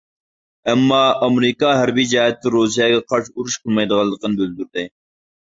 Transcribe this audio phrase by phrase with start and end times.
[0.71, 4.89] ئەمما ئامېرىكا ھەربىي جەھەتتە رۇسىيەگە قارشى ئۇرۇش قىلمايدىغانلىقىنى بىلدۈردى.